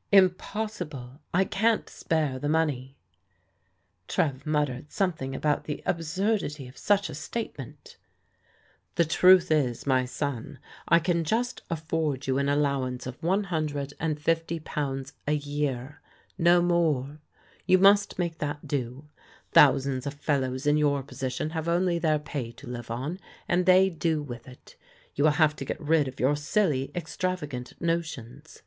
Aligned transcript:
"Impossible. 0.24 1.22
I 1.32 1.46
can't 1.46 1.88
spare 1.88 2.38
the 2.38 2.50
money." 2.50 2.98
Trev 4.08 4.44
muttered 4.44 4.92
something 4.92 5.34
about 5.34 5.64
the 5.64 5.82
"absurdity 5.86 6.68
of 6.68 6.76
such 6.76 7.08
a 7.08 7.14
statement."" 7.14 7.96
The 8.96 9.06
truth 9.06 9.50
is, 9.50 9.86
my 9.86 10.04
son, 10.04 10.58
I 10.86 10.98
can 10.98 11.24
just 11.24 11.62
afford 11.70 12.26
you 12.26 12.36
an 12.36 12.50
allow 12.50 12.82
ance 12.84 13.06
of 13.06 13.22
one 13.22 13.44
hundred 13.44 13.94
and 13.98 14.20
fifty 14.20 14.60
pounds 14.60 15.14
a 15.26 15.32
year— 15.32 16.02
no 16.48 16.60
more. 16.60 17.18
You 17.64 17.78
must 17.78 18.18
make 18.18 18.36
that 18.36 18.68
do. 18.68 19.08
Thousands 19.52 20.06
of 20.06 20.12
fellows 20.12 20.66
in 20.66 20.76
your 20.76 21.02
position 21.02 21.48
have 21.56 21.68
only 21.68 21.98
their 21.98 22.18
pay 22.18 22.52
to 22.52 22.66
live 22.68 22.90
on, 22.90 23.18
and 23.48 23.64
they 23.64 23.88
do 23.88 24.20
with 24.22 24.46
it. 24.46 24.76
You 25.14 25.24
will 25.24 25.30
have 25.40 25.56
to 25.56 25.64
get 25.64 25.80
rid 25.80 26.06
of 26.06 26.20
your 26.20 26.36
silly, 26.36 26.90
extravagant 26.94 27.80
notions." 27.80 28.60